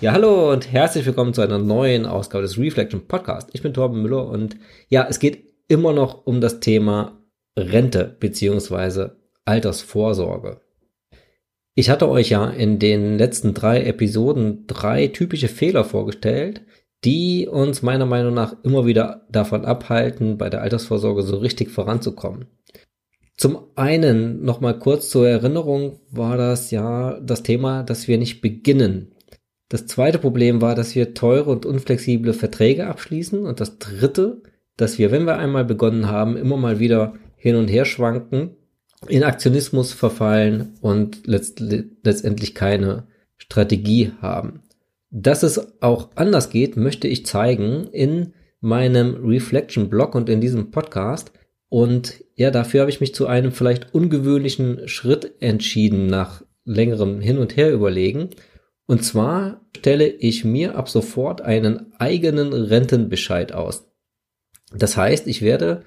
[0.00, 3.50] Ja, hallo und herzlich willkommen zu einer neuen Ausgabe des Reflection Podcast.
[3.52, 4.56] Ich bin Torben Müller und
[4.88, 7.20] ja, es geht immer noch um das Thema
[7.54, 10.62] Rente beziehungsweise Altersvorsorge.
[11.74, 16.62] Ich hatte euch ja in den letzten drei Episoden drei typische Fehler vorgestellt,
[17.04, 22.46] die uns meiner Meinung nach immer wieder davon abhalten, bei der Altersvorsorge so richtig voranzukommen.
[23.36, 29.14] Zum einen nochmal kurz zur Erinnerung war das ja das Thema, dass wir nicht beginnen,
[29.70, 33.46] das zweite Problem war, dass wir teure und unflexible Verträge abschließen.
[33.46, 34.42] Und das dritte,
[34.76, 38.56] dass wir, wenn wir einmal begonnen haben, immer mal wieder hin und her schwanken,
[39.06, 44.62] in Aktionismus verfallen und letzt letztendlich keine Strategie haben.
[45.10, 50.72] Dass es auch anders geht, möchte ich zeigen in meinem Reflection Blog und in diesem
[50.72, 51.30] Podcast.
[51.68, 57.38] Und ja, dafür habe ich mich zu einem vielleicht ungewöhnlichen Schritt entschieden nach längerem Hin
[57.38, 58.30] und Her überlegen.
[58.90, 63.84] Und zwar stelle ich mir ab sofort einen eigenen Rentenbescheid aus.
[64.74, 65.84] Das heißt, ich werde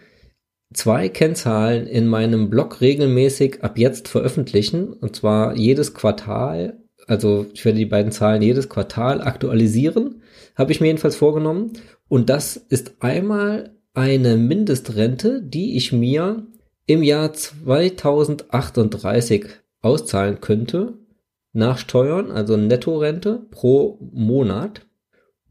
[0.74, 4.94] zwei Kennzahlen in meinem Blog regelmäßig ab jetzt veröffentlichen.
[4.94, 6.78] Und zwar jedes Quartal.
[7.06, 10.22] Also ich werde die beiden Zahlen jedes Quartal aktualisieren.
[10.56, 11.74] Habe ich mir jedenfalls vorgenommen.
[12.08, 16.48] Und das ist einmal eine Mindestrente, die ich mir
[16.86, 19.46] im Jahr 2038
[19.82, 21.03] auszahlen könnte
[21.54, 24.82] nach Steuern, also Nettorente pro Monat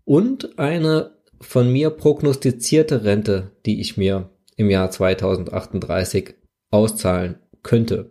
[0.05, 6.35] und eine von mir prognostizierte Rente, die ich mir im Jahr 2038
[6.71, 8.11] auszahlen könnte.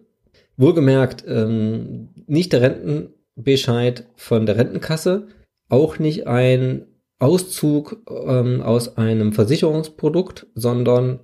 [0.58, 5.28] Wohlgemerkt, ähm, nicht der Rentenbescheid von der Rentenkasse,
[5.70, 6.86] auch nicht ein
[7.20, 11.20] Auszug ähm, aus einem Versicherungsprodukt, sondern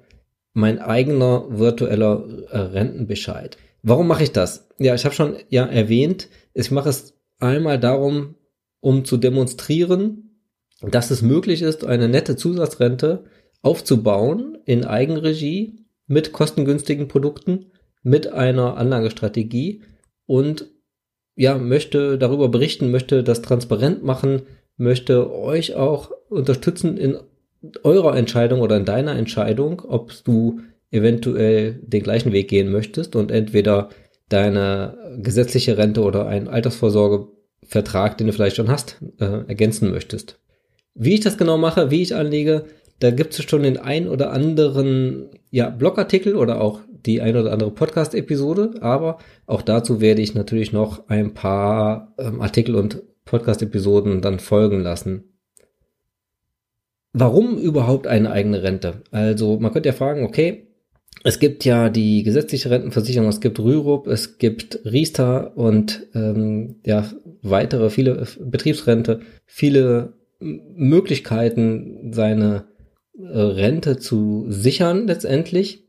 [0.57, 3.57] mein eigener virtueller äh, Rentenbescheid.
[3.83, 4.67] Warum mache ich das?
[4.79, 8.33] Ja, ich habe schon ja erwähnt, ich mache es einmal darum,
[8.79, 10.41] um zu demonstrieren,
[10.81, 13.25] dass es möglich ist, eine nette Zusatzrente
[13.61, 17.67] aufzubauen in Eigenregie mit kostengünstigen Produkten,
[18.01, 19.83] mit einer Anlagestrategie
[20.25, 20.71] und
[21.35, 24.41] ja, möchte darüber berichten, möchte das transparent machen,
[24.75, 27.19] möchte euch auch unterstützen in
[27.83, 30.61] eurer Entscheidung oder in deiner Entscheidung, ob du
[30.91, 33.89] eventuell den gleichen Weg gehen möchtest und entweder
[34.29, 40.39] deine gesetzliche Rente oder einen Altersvorsorgevertrag, den du vielleicht schon hast, äh, ergänzen möchtest.
[40.93, 42.65] Wie ich das genau mache, wie ich anlege,
[42.99, 47.53] da gibt es schon den ein oder anderen ja, Blogartikel oder auch die ein oder
[47.53, 54.21] andere Podcast-Episode, aber auch dazu werde ich natürlich noch ein paar ähm, Artikel und Podcast-Episoden
[54.21, 55.36] dann folgen lassen.
[57.19, 59.01] Warum überhaupt eine eigene Rente?
[59.09, 60.67] Also man könnte ja fragen, okay,
[61.23, 67.09] es gibt ja die gesetzliche Rentenversicherung, es gibt Rürup, es gibt Riester und ähm, ja
[67.41, 72.65] weitere viele Betriebsrente, viele Möglichkeiten, seine
[73.17, 75.87] äh, Rente zu sichern letztendlich.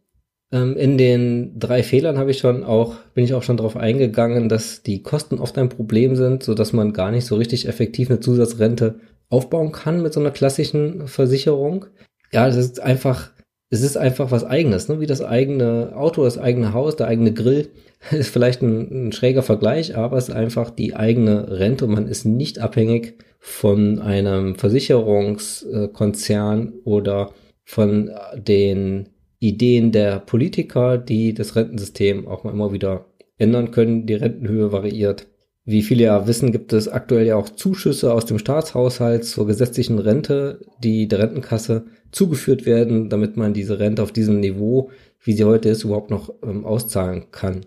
[0.51, 4.49] Ähm, in den drei Fehlern habe ich schon auch bin ich auch schon darauf eingegangen,
[4.49, 8.09] dass die Kosten oft ein Problem sind, so dass man gar nicht so richtig effektiv
[8.09, 11.87] eine Zusatzrente aufbauen kann mit so einer klassischen Versicherung.
[12.33, 13.31] Ja, das ist einfach
[13.71, 14.99] es ist einfach was eigenes, ne?
[15.01, 17.69] wie das eigene Auto, das eigene Haus, der eigene Grill.
[18.13, 22.25] Ist vielleicht ein, ein schräger Vergleich, aber es ist einfach die eigene Rente man ist
[22.25, 27.33] nicht abhängig von einem Versicherungskonzern oder
[27.65, 29.09] von den
[29.41, 33.07] Ideen der Politiker, die das Rentensystem auch mal immer wieder
[33.37, 34.07] ändern können.
[34.07, 35.27] Die Rentenhöhe variiert.
[35.69, 39.99] Wie viele ja wissen, gibt es aktuell ja auch Zuschüsse aus dem Staatshaushalt zur gesetzlichen
[39.99, 44.91] Rente, die der Rentenkasse zugeführt werden, damit man diese Rente auf diesem Niveau,
[45.23, 47.67] wie sie heute ist, überhaupt noch ähm, auszahlen kann.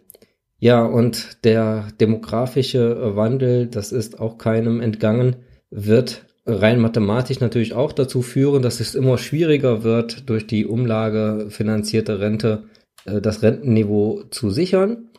[0.57, 5.36] Ja, und der demografische Wandel, das ist auch keinem entgangen,
[5.69, 11.51] wird rein mathematisch natürlich auch dazu führen, dass es immer schwieriger wird, durch die Umlage
[11.51, 12.63] finanzierte Rente
[13.06, 15.12] äh, das Rentenniveau zu sichern.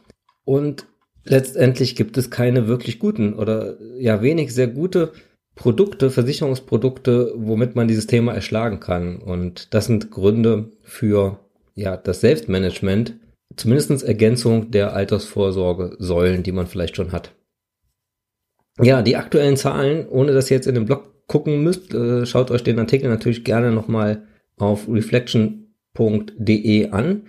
[0.45, 0.87] Und
[1.25, 5.13] letztendlich gibt es keine wirklich guten oder ja wenig sehr gute
[5.55, 9.19] Produkte, Versicherungsprodukte, womit man dieses Thema erschlagen kann.
[9.19, 11.41] Und das sind Gründe für
[11.75, 13.15] ja das Selbstmanagement,
[13.57, 17.33] zumindestens Ergänzung der Altersvorsorge Säulen, die man vielleicht schon hat.
[18.81, 22.51] Ja, die aktuellen Zahlen, ohne dass ihr jetzt in den Blog gucken müsst, äh, schaut
[22.51, 24.27] euch den Artikel natürlich gerne nochmal
[24.57, 27.27] auf reflection.de an.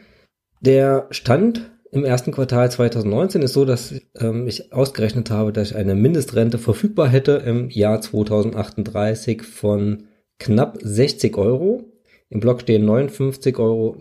[0.62, 5.76] Der Stand im ersten Quartal 2019 ist so, dass ähm, ich ausgerechnet habe, dass ich
[5.76, 10.06] eine Mindestrente verfügbar hätte im Jahr 2038 von
[10.40, 11.84] knapp 60 Euro.
[12.30, 13.96] Im Block stehen 59,79 Euro.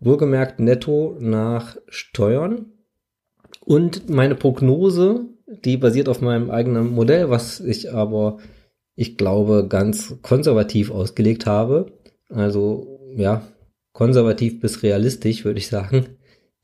[0.00, 2.66] Wohlgemerkt netto nach Steuern.
[3.64, 8.38] Und meine Prognose Die basiert auf meinem eigenen Modell, was ich aber,
[8.96, 11.92] ich glaube, ganz konservativ ausgelegt habe.
[12.28, 13.42] Also, ja,
[13.92, 16.06] konservativ bis realistisch, würde ich sagen.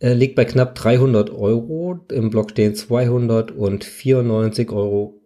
[0.00, 2.00] Er liegt bei knapp 300 Euro.
[2.10, 5.20] Im Block stehen 294,83 Euro.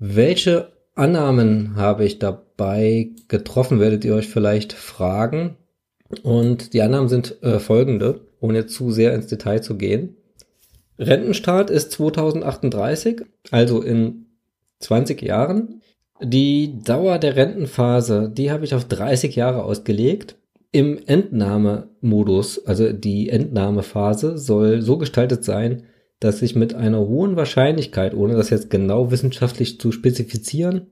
[0.00, 5.56] Welche Annahmen habe ich dabei getroffen, werdet ihr euch vielleicht fragen.
[6.22, 10.16] Und die Annahmen sind äh, folgende, ohne zu sehr ins Detail zu gehen.
[10.98, 13.22] Rentenstart ist 2038,
[13.52, 14.26] also in
[14.80, 15.80] 20 Jahren.
[16.20, 20.36] Die Dauer der Rentenphase, die habe ich auf 30 Jahre ausgelegt.
[20.72, 25.84] Im Entnahmemodus, also die Entnahmephase, soll so gestaltet sein,
[26.20, 30.86] dass ich mit einer hohen Wahrscheinlichkeit, ohne das jetzt genau wissenschaftlich zu spezifizieren,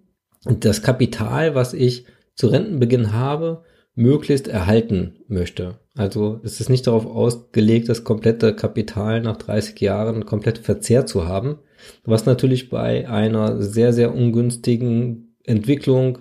[0.45, 3.63] das Kapital, was ich zu Rentenbeginn habe,
[3.95, 5.81] möglichst erhalten möchte.
[5.97, 11.27] Also es ist nicht darauf ausgelegt, das komplette Kapital nach 30 Jahren komplett verzehrt zu
[11.27, 11.59] haben,
[12.05, 16.19] was natürlich bei einer sehr, sehr ungünstigen Entwicklung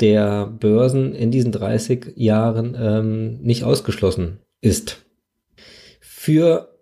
[0.00, 5.04] der Börsen in diesen 30 Jahren ähm, nicht ausgeschlossen ist.
[6.00, 6.74] Für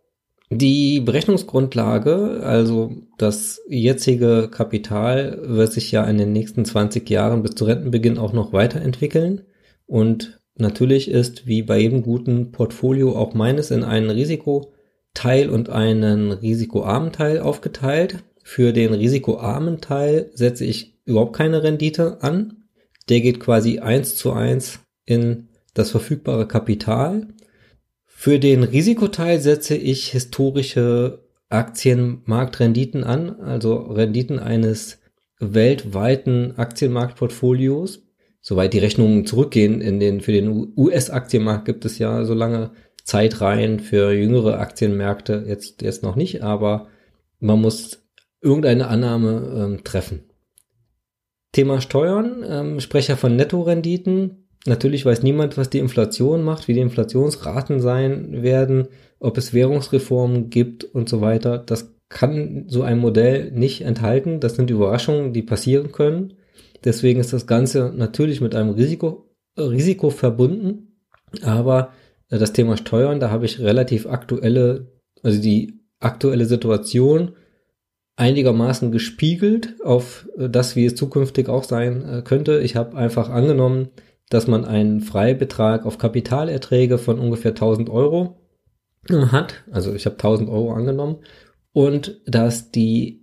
[0.51, 7.55] die Berechnungsgrundlage, also das jetzige Kapital, wird sich ja in den nächsten 20 Jahren bis
[7.55, 9.43] zu Rentenbeginn auch noch weiterentwickeln.
[9.87, 16.33] Und natürlich ist, wie bei jedem guten Portfolio, auch meines in einen Risikoteil und einen
[16.33, 18.23] risikoarmen Teil aufgeteilt.
[18.45, 22.62] Für den risikoarmen Teil setze ich überhaupt keine Rendite an.
[23.09, 27.29] Der geht quasi eins zu eins in das verfügbare Kapital
[28.23, 35.01] für den Risikoteil setze ich historische Aktienmarktrenditen an, also Renditen eines
[35.41, 38.07] weltweiten Aktienmarktportfolios.
[38.41, 42.71] Soweit die Rechnungen zurückgehen, in den, für den US-Aktienmarkt gibt es ja so lange
[43.03, 46.87] Zeitreihen für jüngere Aktienmärkte jetzt, jetzt noch nicht, aber
[47.41, 48.05] man muss
[48.41, 50.31] irgendeine Annahme ähm, treffen.
[51.53, 54.49] Thema Steuern, ähm, Sprecher von Nettorenditen.
[54.67, 58.89] Natürlich weiß niemand, was die Inflation macht, wie die Inflationsraten sein werden,
[59.19, 61.59] ob es Währungsreformen gibt und so weiter.
[61.59, 64.41] Das kann so ein Modell nicht enthalten.
[64.41, 66.35] Das sind Überraschungen, die passieren können.
[66.85, 70.97] Deswegen ist das Ganze natürlich mit einem Risiko, Risiko verbunden.
[71.43, 71.93] Aber
[72.31, 77.33] äh, das Thema Steuern, da habe ich relativ aktuelle, also die aktuelle Situation
[78.17, 82.61] einigermaßen gespiegelt auf äh, das, wie es zukünftig auch sein äh, könnte.
[82.61, 83.89] Ich habe einfach angenommen,
[84.29, 88.39] dass man einen Freibetrag auf Kapitalerträge von ungefähr 1000 Euro
[89.11, 89.65] hat.
[89.71, 91.19] Also ich habe 1000 Euro angenommen
[91.73, 93.23] und dass die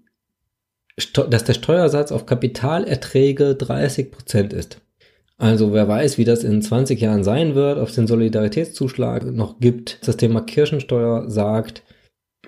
[1.29, 4.81] dass der Steuersatz auf Kapitalerträge 30 Prozent ist.
[5.37, 9.61] Also wer weiß, wie das in 20 Jahren sein wird, ob es den Solidaritätszuschlag noch
[9.61, 10.05] gibt.
[10.05, 11.83] Das Thema Kirchensteuer sagt,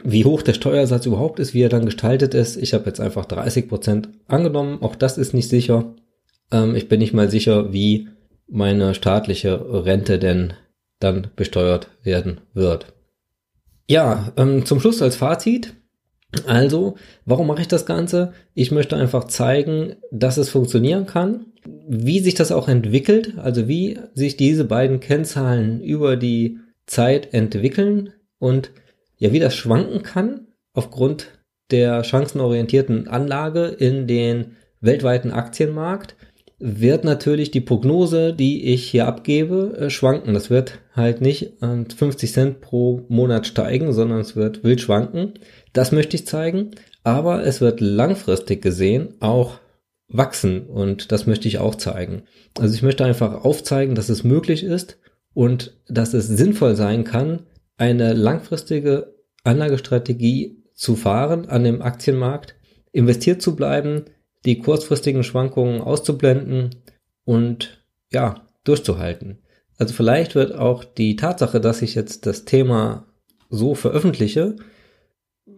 [0.04, 2.58] wie hoch der Steuersatz überhaupt ist, wie er dann gestaltet ist.
[2.58, 4.82] Ich habe jetzt einfach 30 Prozent angenommen.
[4.82, 5.96] Auch das ist nicht sicher.
[6.52, 8.10] Ähm, ich bin nicht mal sicher, wie
[8.48, 10.54] meine staatliche Rente denn
[11.00, 12.94] dann besteuert werden wird.
[13.88, 15.74] Ja, ähm, zum Schluss als Fazit.
[16.46, 18.34] Also, warum mache ich das Ganze?
[18.54, 21.48] Ich möchte einfach zeigen, dass es funktionieren kann,
[21.88, 28.14] wie sich das auch entwickelt, also wie sich diese beiden Kennzahlen über die Zeit entwickeln
[28.40, 28.72] und
[29.22, 31.28] ja, wie das schwanken kann aufgrund
[31.70, 36.16] der chancenorientierten Anlage in den weltweiten Aktienmarkt
[36.58, 40.34] wird natürlich die Prognose, die ich hier abgebe, äh, schwanken.
[40.34, 45.34] Das wird halt nicht 50 Cent pro Monat steigen, sondern es wird wild schwanken.
[45.72, 46.72] Das möchte ich zeigen.
[47.04, 49.60] Aber es wird langfristig gesehen auch
[50.08, 52.24] wachsen und das möchte ich auch zeigen.
[52.60, 55.00] Also ich möchte einfach aufzeigen, dass es möglich ist
[55.34, 57.44] und dass es sinnvoll sein kann,
[57.82, 62.56] eine langfristige Anlagestrategie zu fahren an dem Aktienmarkt,
[62.92, 64.06] investiert zu bleiben,
[64.46, 66.76] die kurzfristigen Schwankungen auszublenden
[67.26, 69.40] und ja, durchzuhalten.
[69.80, 73.08] Also vielleicht wird auch die Tatsache, dass ich jetzt das Thema
[73.50, 74.58] so veröffentliche,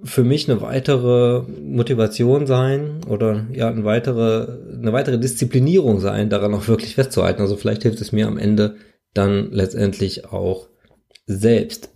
[0.03, 6.53] für mich eine weitere Motivation sein oder ja eine weitere eine weitere Disziplinierung sein, daran
[6.53, 7.41] auch wirklich festzuhalten.
[7.41, 8.77] Also vielleicht hilft es mir am Ende
[9.13, 10.69] dann letztendlich auch
[11.25, 11.92] selbst.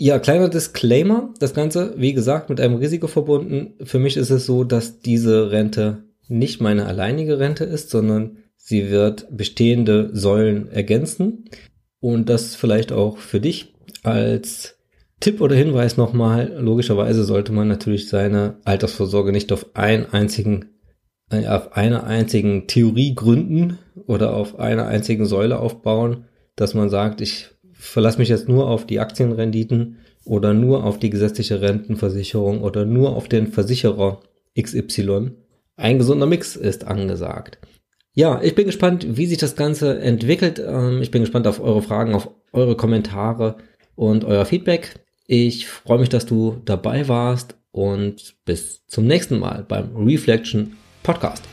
[0.00, 3.74] Ja, kleiner Disclaimer, das Ganze, wie gesagt, mit einem Risiko verbunden.
[3.82, 8.90] Für mich ist es so, dass diese Rente nicht meine alleinige Rente ist, sondern sie
[8.90, 11.46] wird bestehende Säulen ergänzen.
[11.98, 13.74] Und das vielleicht auch für dich
[14.04, 14.78] als
[15.18, 16.56] Tipp oder Hinweis nochmal.
[16.60, 20.66] Logischerweise sollte man natürlich seine Altersvorsorge nicht auf einen einzigen,
[21.30, 27.20] äh, auf einer einzigen Theorie gründen oder auf einer einzigen Säule aufbauen, dass man sagt,
[27.20, 27.48] ich
[27.78, 33.16] verlasse mich jetzt nur auf die Aktienrenditen oder nur auf die gesetzliche Rentenversicherung oder nur
[33.16, 34.20] auf den Versicherer
[34.60, 35.30] XY.
[35.76, 37.58] Ein gesunder Mix ist angesagt.
[38.12, 40.60] Ja, ich bin gespannt, wie sich das Ganze entwickelt.
[40.64, 43.58] Ähm, ich bin gespannt auf eure Fragen, auf eure Kommentare
[43.94, 44.96] und euer Feedback.
[45.26, 51.44] Ich freue mich, dass du dabei warst und bis zum nächsten Mal beim Reflection Podcast.